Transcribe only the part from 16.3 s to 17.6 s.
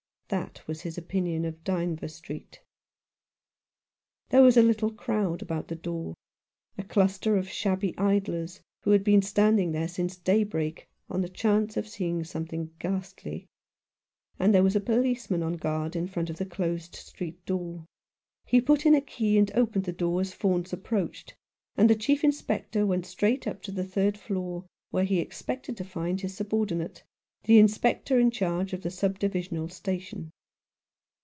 the closed street